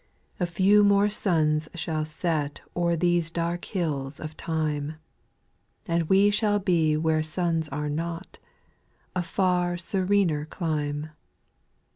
}2. 0.39 0.43
A 0.45 0.47
few 0.47 0.83
more 0.83 1.09
suns 1.09 1.69
shall 1.75 2.03
set 2.03 2.61
O'er 2.75 2.95
these 2.95 3.29
dark 3.29 3.65
hills 3.65 4.19
of 4.19 4.35
time; 4.35 4.95
And 5.87 6.09
we 6.09 6.31
shall 6.31 6.57
be 6.57 6.97
where 6.97 7.21
suns 7.21 7.69
are 7.69 7.87
not, 7.87 8.39
A 9.15 9.21
far 9.21 9.77
serener 9.77 10.45
clime. 10.45 11.11